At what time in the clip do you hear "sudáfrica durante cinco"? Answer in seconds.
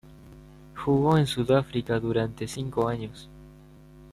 1.27-2.87